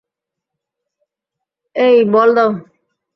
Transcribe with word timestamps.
এই, 1.75 1.97
বল 2.13 2.29
দাও। 2.35 2.49